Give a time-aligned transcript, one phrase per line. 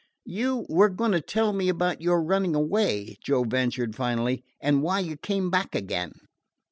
[0.25, 4.99] "You were going to tell me about your running away," Joe ventured finally, "and why
[5.01, 6.13] you came back again."